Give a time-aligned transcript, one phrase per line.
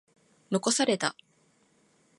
[0.49, 1.15] 残された。